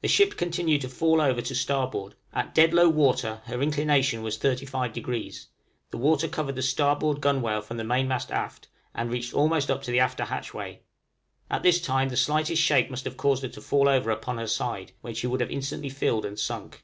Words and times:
The 0.00 0.08
ship 0.08 0.36
continued 0.36 0.80
to 0.80 0.88
fall 0.88 1.20
over 1.20 1.40
to 1.42 1.54
starboard; 1.54 2.16
at 2.32 2.56
dead 2.56 2.74
low 2.74 2.88
water 2.88 3.40
her 3.44 3.62
inclination 3.62 4.20
was 4.20 4.36
35°; 4.36 5.46
the 5.92 5.96
water 5.96 6.26
covered 6.26 6.56
the 6.56 6.60
starboard 6.60 7.20
gunwale 7.20 7.62
from 7.62 7.76
the 7.76 7.84
mainmast 7.84 8.32
aft, 8.32 8.66
and 8.96 9.12
reached 9.12 9.32
almost 9.32 9.70
up 9.70 9.82
to 9.84 9.92
the 9.92 10.00
after 10.00 10.24
hatchway; 10.24 10.82
at 11.48 11.62
this 11.62 11.80
time 11.80 12.08
the 12.08 12.16
slightest 12.16 12.60
shake 12.60 12.90
must 12.90 13.04
have 13.04 13.16
caused 13.16 13.44
her 13.44 13.48
to 13.50 13.60
fall 13.60 13.88
over 13.88 14.10
upon 14.10 14.38
her 14.38 14.48
side, 14.48 14.90
when 15.02 15.14
she 15.14 15.28
would 15.28 15.40
have 15.40 15.52
instantly 15.52 15.88
filled 15.88 16.24
and 16.24 16.40
sunk. 16.40 16.82